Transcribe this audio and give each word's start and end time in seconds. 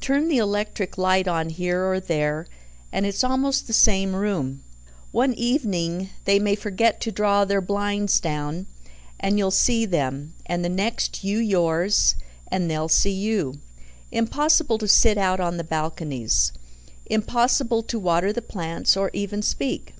"Turn 0.00 0.28
the 0.28 0.38
electric 0.38 0.96
light 0.96 1.28
on 1.28 1.50
here 1.50 1.84
or 1.86 2.00
there, 2.00 2.46
and 2.90 3.04
it's 3.04 3.22
almost 3.22 3.66
the 3.66 3.74
same 3.74 4.16
room. 4.16 4.62
One 5.12 5.34
evening 5.34 6.08
they 6.24 6.38
may 6.38 6.54
forget 6.54 7.02
to 7.02 7.12
draw 7.12 7.44
their 7.44 7.60
blinds 7.60 8.18
down, 8.18 8.64
and 9.20 9.36
you'll 9.36 9.50
see 9.50 9.84
them; 9.84 10.32
and 10.46 10.64
the 10.64 10.70
next, 10.70 11.22
you 11.22 11.36
yours, 11.38 12.14
and 12.50 12.70
they'll 12.70 12.88
see 12.88 13.12
you. 13.12 13.58
Impossible 14.10 14.78
to 14.78 14.88
sit 14.88 15.18
out 15.18 15.38
on 15.38 15.58
the 15.58 15.64
balconies. 15.64 16.52
Impossible 17.04 17.82
to 17.82 17.98
water 17.98 18.32
the 18.32 18.40
plants, 18.40 18.96
or 18.96 19.10
even 19.12 19.42
speak. 19.42 19.94